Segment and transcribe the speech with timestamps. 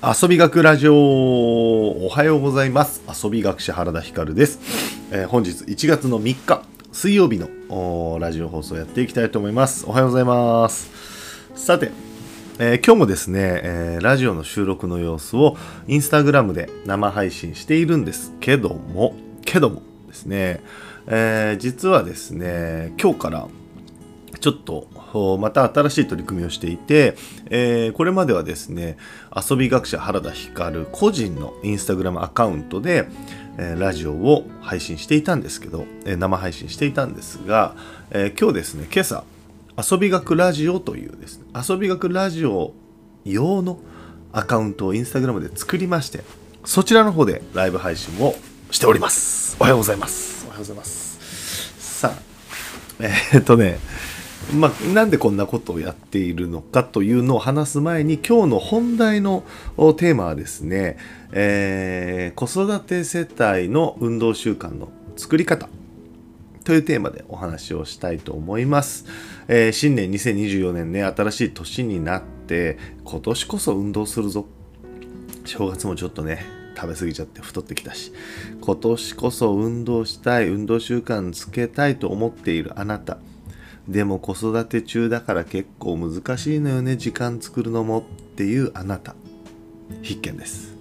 [0.00, 3.02] 遊び学ラジオおはようございます。
[3.24, 4.60] 遊び学者原田光です、
[5.10, 9.86] えー、本日1月の3日水曜日のラジオ放送やっていきたいと思います。
[9.88, 10.92] おはようございます。
[11.56, 11.90] さて、
[12.60, 15.56] えー、今日もですね、えー、ラジオの収録の様子を
[15.88, 18.32] インスタグラムで生配信しているんです。
[18.38, 20.60] けどもけどもですね、
[21.08, 23.48] え実はですね今日から
[24.38, 24.86] ちょっと
[25.38, 27.16] また新しい取り組みをしていて、
[27.46, 28.96] えー、これまではですね
[29.34, 33.08] 遊び学者原田光個人のインスタグラムアカウントで、
[33.58, 37.74] えー、ラジオを配信していたんですけど、えー、生配信していたんですが、
[38.10, 39.24] え今日ですね今朝
[39.76, 42.74] 遊び学ラジオというですね遊び学ラジオ
[43.24, 43.78] 用の
[44.32, 46.22] アカウントをインスタグラムで作りまして
[46.64, 48.34] そちらの方でライブ配信を
[48.70, 49.56] しております。
[49.58, 50.44] おはようございます。
[50.46, 51.98] おはようございます。
[51.98, 52.28] さあ
[53.00, 53.78] えー、っとね
[54.54, 59.44] まあ、なんでこんなことをやっているのかというのを話す前に今日の本題の
[59.76, 60.96] テーマはですね、
[61.32, 65.68] えー、子育て世帯の運動習慣の作り方
[66.64, 69.06] というテーマでお話をしたいと思います。
[69.48, 74.46] えー、新年2024年ね、新しい年になって、今年こそ運動するぞ。
[75.44, 76.44] 正月もちょっとね、
[76.76, 78.12] 食べ過ぎちゃって太ってきたし、
[78.60, 83.18] 今年こそ運動したい、運動習慣つけたいと思っているあなた。
[83.88, 88.02] でも子育て中だから結構難しいのよね時間作るのもっ
[88.36, 89.14] ていうあなた。
[90.02, 90.76] 必見です。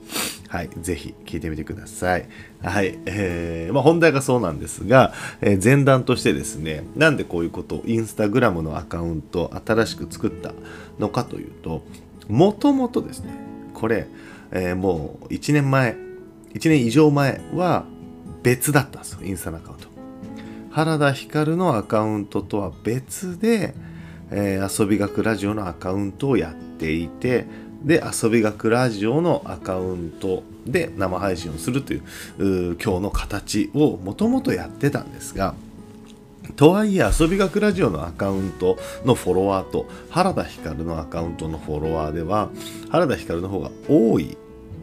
[0.50, 2.28] はいぜひ聞いてみてください。
[2.62, 10.54] はいえー、まあ、本題がそうなんですが、えー、前段としてですねなんでこういうことをインスタグラムのアカウントを新しく作った
[11.00, 11.84] のかというと
[12.30, 13.34] もともとですね
[13.74, 14.08] これ、
[14.52, 15.98] えー、もう1年前
[16.54, 17.86] 1年以上前は
[18.42, 19.97] 別だったんですよインスタのアカウント。
[20.78, 23.74] 原田光のアカウントとは別で、
[24.30, 27.48] えー、遊び学ラジオのアカウントをやっていて
[27.82, 32.04] で遊び学ラジオのアカウントで生配信をするという
[32.80, 35.56] 今日の形をもともとやってたんですが
[36.56, 42.52] とはいえ遊び学ラジオのアカウントのフォロワーと原田光のアカウントのフォロワーでは
[42.92, 44.38] 原田光の方が多い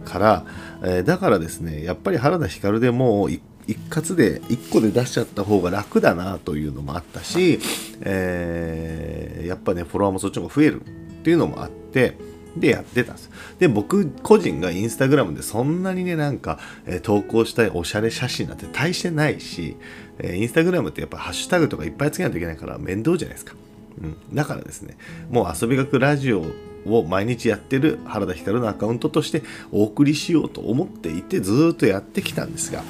[0.05, 0.45] から、
[0.83, 7.59] えー、だからですねやっぱり原田光でもう1一括で1個で出しちゃった方が楽だなというのもあったし、
[8.03, 10.85] えー、やっぱねフォロワーもそっちの方が増えるっ
[11.23, 12.17] ていうのもあって
[12.57, 13.31] でやってたんです。
[13.59, 19.77] で僕個人がインスタグラムでそんなにねなんか、えー、投稿したいおしゃれ写真なんて大してないし、
[20.19, 23.55] えー、インスタグラムってやっぱハッシュタグとかいっぱいつけないといけないから面倒じゃないですか、
[24.01, 24.97] うん、だからですね
[25.31, 26.45] もう遊び学ラジオ
[26.87, 29.43] を毎日やってる原田光のアカウントとして
[29.73, 32.85] お送りしようと思っていてずっとやってきたんですが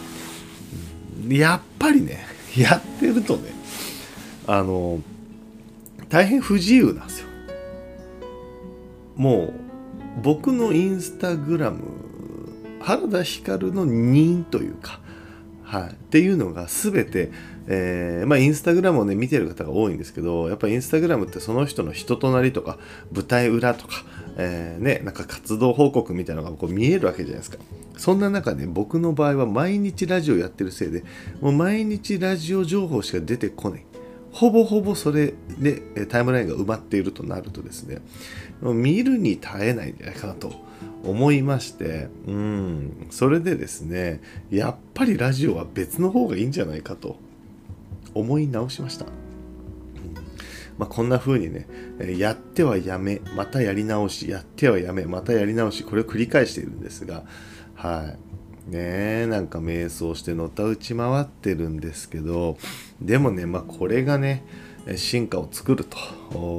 [1.28, 2.26] やっぱりね
[2.56, 3.50] やってるとね
[4.46, 5.00] あの
[6.08, 7.28] 大変不自由なんですよ。
[9.16, 9.52] もう
[10.22, 11.78] 僕のインスタグラム
[12.80, 15.00] 原田光の任というか、
[15.64, 17.32] はい、っていうのが全て、
[17.66, 22.78] えー、まあインスタグラムをね見てる方が多いんですけどやっぱりインスタグラムってその人の人となりとか
[23.12, 24.04] 舞台裏とか、
[24.36, 27.58] えー、ねなんか活動報告みたいなのがこう見えるわけじゃないですか。
[27.96, 31.04] そんな中で、ね、僕の場合は毎日ラジオやってるせいで
[31.40, 33.86] もう毎日ラジオ情報しか出てこない。
[34.34, 37.98] ほぼほぼそれでタイムラインが埋まっているとなるとですね
[38.60, 40.52] 見るに耐えないんじゃないかなと
[41.04, 47.16] 思いましてうんそれでですねやっぱりラジオは別の方がいいんじゃないかと
[48.12, 49.06] 思い直しました。
[50.78, 51.68] まあ、こんな風にね、
[52.18, 57.24] やってはやめ、またやり直し、やってはやめ、またやり直し、これを繰り返しているんですが、
[57.74, 58.33] はい。
[58.66, 62.56] ねなんか瞑想してのたうち回ってるんですけど、
[63.00, 64.44] でもね、まあこれがね、
[64.96, 65.96] 進化を作ると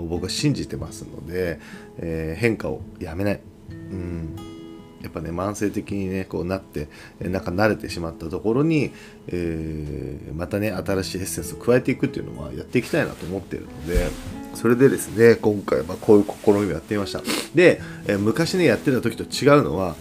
[0.09, 1.59] 僕は信じてますので、
[1.97, 3.41] えー、変化をやめない。
[3.69, 4.35] うん
[5.05, 6.89] やっぱね慢性的にねこうなって
[7.19, 8.91] なんか慣れてしまったところに、
[9.27, 14.09] えー、またね新しいエッセンスを加えていくっていうのはやっていきたいなと思ってるので
[14.55, 17.21] それでですね今回はこういう試みをやってみました
[17.53, 19.95] で、えー、昔ねやってた時と違うのは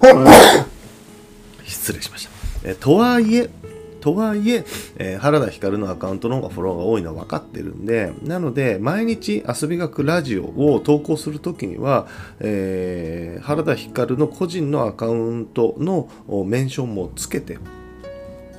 [1.64, 2.28] 失礼しまし
[2.62, 3.50] た、えとはいえ
[4.04, 4.66] とはいえ
[4.98, 10.44] えー、原田光のアカウントの方がフォロワーが多いのは分かってるんで、なので、毎日遊び学ラジオ
[10.74, 12.06] を投稿する時には、
[12.40, 16.10] えー、原田光の個人のアカウントの
[16.44, 17.56] メンションもつけて、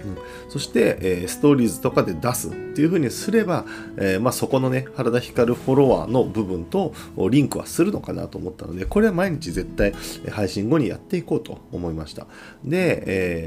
[0.06, 0.18] うん、
[0.50, 3.66] そして、えー、ストーリーズとかで出すっていう風にすれば、
[3.98, 6.94] えー、まあ、そこのね、原田光フォロワーの部分と
[7.30, 9.94] リンクはするのかなと思ったので、これは毎日絶対
[10.32, 12.28] 配信後にやっていこうと思いました。
[12.64, 13.04] で、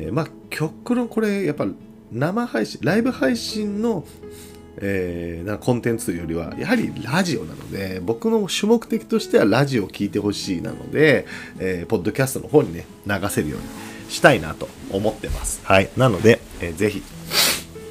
[0.07, 1.67] えー、まあ、極論これ、やっぱ
[2.11, 4.05] 生配信、ライブ配信の
[4.81, 11.27] えー、なコンテンツよりはやはりラジオなので僕の主目的としてはラジオを聴いてほしいなので、
[11.59, 17.03] えー、ポッドキャストの方にね流せるようにしたいなと思ってますはいなので、えー、ぜひ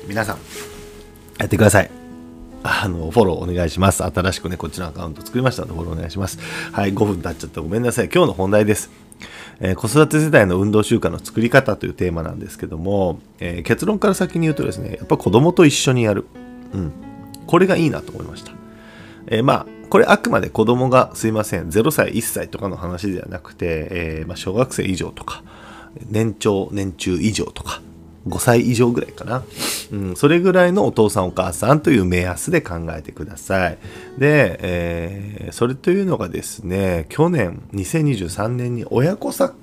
[0.08, 0.38] 皆さん
[1.40, 1.92] やってください
[2.64, 4.04] あの、フォローお願いします。
[4.04, 6.38] 新しくね、こっちのアカウント作りましたので、フォローお願いします。
[6.74, 8.10] はい、5分経っちゃったごめんなさい。
[8.14, 8.90] 今日の本題です。
[9.60, 16.26] えー、子育て世代の運動習慣の作り方というテーマなんですけども、えー、結論から先に言うとですね、やっぱ子供と一緒にやる。
[16.74, 16.92] うん。
[17.46, 18.52] これがいいなと思いました。
[19.28, 25.44] えー、まあ、これあくまで子供がすいません、0歳、1歳とかの話ではなくて、えまあ、小学生以上とか、
[26.10, 27.82] 年長、年中以上とか、
[28.28, 29.44] 5歳以上ぐらいかな。
[29.92, 33.78] うん、それぐらいのお父さんお母さんという目安で考えてください。
[34.18, 39.54] で、えー、それというのがですね、去年2023年に親子サッ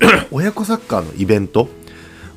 [0.30, 1.68] 親子サッカーのイベント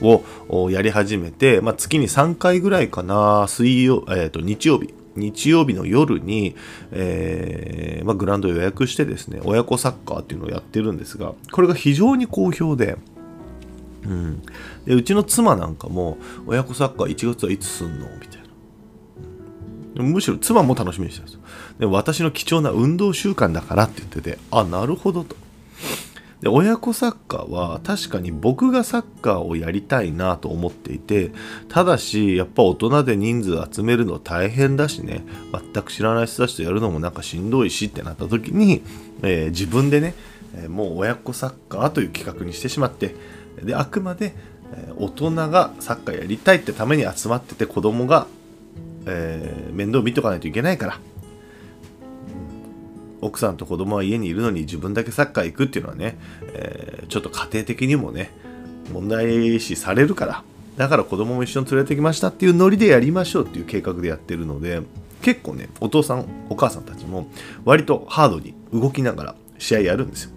[0.02, 6.56] をやり始めて、まあ、月に3回ぐらいかな、水曜、えー、と日曜日、日曜日の夜に、
[6.92, 12.98] えーまあ、グラウンド予約してですね、親子サッカーっていうのをやってるんですが、これが非常に好評で、
[14.06, 14.42] うん、
[14.86, 18.08] でうちの妻なんかも親子サッカー1月はいつすんの？
[18.20, 18.42] みたい
[19.96, 21.42] な、うん、むしろ妻も楽しみにしてるんですよ。
[21.80, 25.36] で私の貴重な運動習慣だからって言っててあなるほどと。
[26.42, 31.32] で親子サッカーは確かに僕がサッカーをやりたいなと思っていて
[31.70, 35.24] ただしやっぱ大人で人数集めるの大変だしね。
[35.74, 38.84] 全く知らない人たちとやるのもなんかしんどいしってなった時に、
[39.22, 40.16] えー、自分でね、
[40.70, 43.16] もう親子サッカーという企画にしてしまって
[43.62, 44.34] であくまで
[44.98, 48.28] 大人がサッカーやりたいってために集まってて子供が、
[49.06, 51.00] えー、面倒見とかないといけないから、
[53.22, 56.18] うん、奥さんと子供は家にいるのに自分だけサッカー行くっていうのはね、
[56.54, 58.32] えー、ちょっと家庭的にもね
[58.92, 60.44] 問題視されるから。
[60.78, 64.82] だから子供も一緒に連れてきましたっていうノリでやりましょうっていう計画でやってるので
[65.22, 67.28] 結構ねお父さんお母さんたちも
[67.64, 70.32] 割とハードに動きながら試合やるんですよ。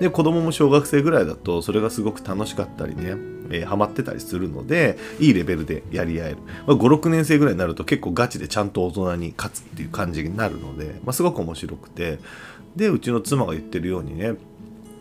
[0.00, 3.10] で子供も小学生ぐらいだとそれがすごく楽しかったりね、
[3.50, 12.18] えー、ハマってたりするのでいいレベルでやり合える、まあ、56年生ぐらいになると結構ガチでちゃんと大人に勝つっていう感じになるので、まあ、すごく面白くて。
[12.74, 14.32] でうちの妻が言ってるようにね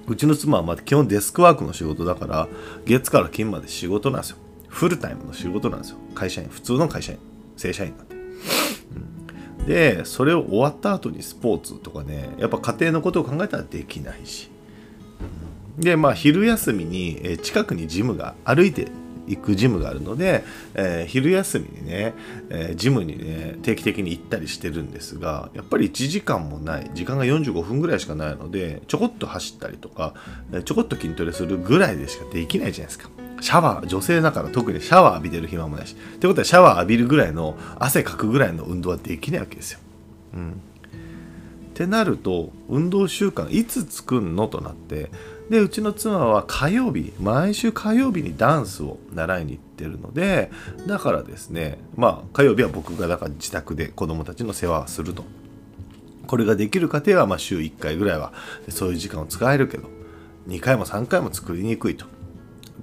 [0.07, 2.47] うちの妻はま基本デスクワークの仕事だから
[2.85, 4.37] 月から金まで仕事なんですよ。
[4.67, 5.97] フルタイムの仕事なんですよ。
[6.15, 7.19] 会社員普通の会社員
[7.55, 8.15] 正社員なんで、
[9.67, 14.49] でそれを終わった後にスポーツとかねやっぱ家庭のことを考えたらできないし。
[15.77, 18.89] でまあ昼休みに、え近くにジムが歩いて
[19.27, 20.43] 行くジムがあるので、
[20.73, 22.13] えー、昼休みにね、
[22.49, 26.91] えー、ジムにね定期的に行ったりしてるんですがやっぱり1時間もない。
[26.93, 30.13] 時間が45分ぐらいしかないのでちょこっと走ったりとか
[30.65, 33.09] ちょこっと筋トレするぐらいでしかできないじゃないですか。
[33.41, 35.95] シャワー女性だから特にシャワー浴びてる暇もないし。
[35.95, 39.79] ってことはシャワー浴びるぐらいの汗かくぐらいの運動はできないわけですよ、
[40.35, 40.53] うん、っ
[41.73, 45.09] てなると運動習慣いつ作るのとなって
[45.49, 50.51] でうちの妻は火曜日毎週火曜日にダンスを習いに行ってるので
[50.87, 55.25] だからですねまあ火曜日は僕がだから自宅で子供たちの世話をすると。
[56.27, 58.31] これができる家庭はま週1回ぐらいは
[58.69, 59.89] そういう時間を使えるけど
[60.47, 62.05] 2回も3回も作りにくいと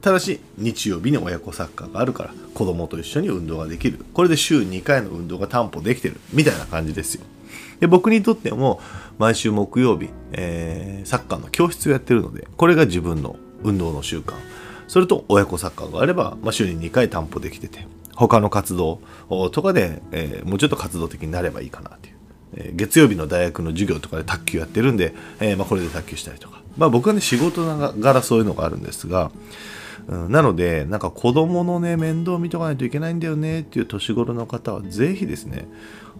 [0.00, 4.04] ただし日曜日に親子サッカーがあるから子供と一緒に運動ができる。
[4.12, 7.24] これで週2回の運動が担保できてるみたいな感じですよ。
[7.80, 8.80] で僕にとっても
[9.18, 14.34] 毎週木曜日、えー、サッカーの教室をやってるのでこれが自分の運動の習慣。
[14.88, 19.00] それと親子サッカーがあれば、まあ、週に2回担保できてて他の活動
[19.52, 22.14] とかで、えー、もうちょっと活動的になればいいかなっていう、
[22.54, 29.30] えー、月曜日の大学の授業とかで卓球やってるんで、えまあ、これで卓球したりとか、まあ、僕はね仕事ながらそういうのがあるんですが
[30.08, 35.68] うん、なので、なんか子供のね、面倒を見とかないといけないんだよねっていう年頃の方は、ぜひですね、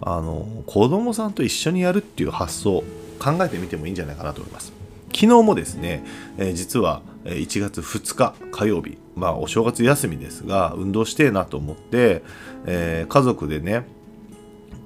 [0.01, 2.83] あの、子供さんと一緒にやるっていう発想、
[3.19, 4.71] 考えてみてもいいんじゃないかなと思います。
[5.07, 6.03] 昨日もですね、
[6.37, 12.21] えー、実は1月2日火曜日、まあお正月休みですが、運動してえなと思って、
[12.65, 13.87] えー、家族でね、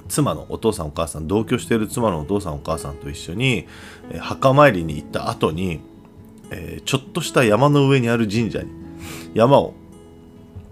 [0.08, 3.68] 妻のお父さんお母さん同居している妻のお父さんお母さんと一緒に、
[4.20, 5.82] 墓参りに行った後に、
[6.52, 8.83] え、ちょっとした山の上にある神社に
[9.34, 9.74] 山を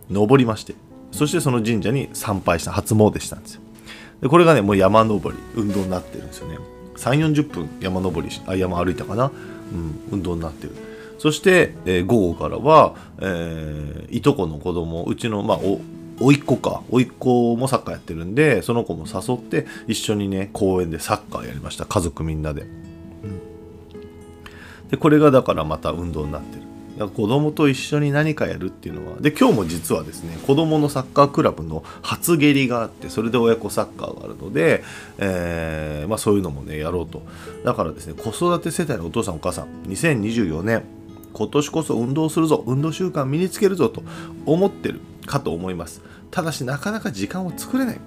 [0.10, 0.76] 登りまして
[1.12, 3.62] そしてその神社に参拝した初詣したんですよ。
[4.22, 6.58] でこれがねもう山登り運動になってるんですよね。
[6.96, 10.74] 3 4 0分山登りあ山歩いたかな、うん、運動になってる。
[11.18, 15.80] そして、えー、午後からは、えー、いとこの子供うちの、まあ、お
[16.20, 16.82] 甥っ子か。
[16.90, 21.86] 甥っ子もサッカーやってるんでその子も誘って一緒にね公園でサッカーやりました。
[21.86, 22.70] 家族みんなで,、うん、
[24.90, 26.61] でこれがだからまた運動になってる。
[27.02, 34.84] だから子供と一緒に何かやるっていうのはで今日も実はですね子供のサッカークラブの初蹴りがあってそれで親子サッカーがあるので、
[35.18, 37.24] えーまあ、そういうのもねやろうと。
[37.66, 40.84] だからですね子育て世帯のお父さんお母さん2024年
[41.34, 44.04] 今年こそ運動するぞ運動習慣身につけるぞと
[44.46, 46.04] 思ってるかと思います。
[46.30, 48.00] ただしなかなか時間を作れない。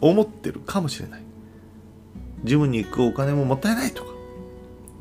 [0.00, 1.22] 思ってるかもしれない。
[2.42, 4.10] ジムに行くお金ももったいないとか。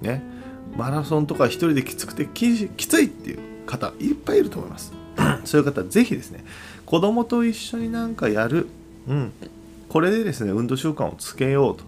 [0.01, 0.38] ね。
[0.79, 4.93] マラソンとか一人できつくてききついっていう方いっぱいいると思います。
[5.43, 6.45] そういう方ぜひですね
[6.85, 8.67] 子供と一緒になんかやる
[9.09, 9.33] うん
[9.89, 11.83] これでですね運動習慣をつけようと。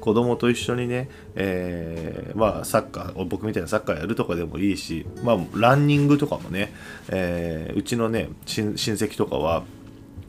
[0.00, 6.72] 子供と一緒にね、えー、まあサッカー僕みたいなサッカーやるとかでもいいしまあランニングとかもね、
[7.10, 9.62] えー、うちのね親戚とかは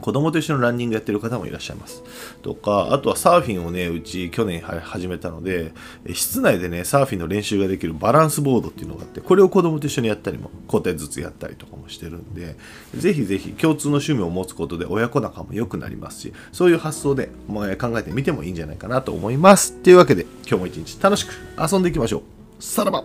[0.02, 2.04] 子供と一緒にランニングやってる方もいらっしゃいます。
[2.42, 5.74] とか、あとはサーフィンをね、うち去年始めたので、
[6.14, 12.56] 室内でね、サーフィンの練習ができるバランスボードっていうのがあって、これを子供と一緒にやったりも、交代ずつやったりとかもしてるんで、
[12.96, 19.74] ぜひぜひ共通の趣味を持つことで親子仲も良くなりますし、そういう発想で考えてみてもいいんじゃないかなと思います。
[19.74, 22.22] というわけで、今日も一日楽しく遊んでいきましょう。
[22.64, 23.04] さらば